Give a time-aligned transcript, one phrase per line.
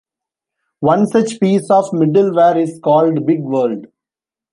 [0.79, 3.85] One such piece of middleware is called BigWorld.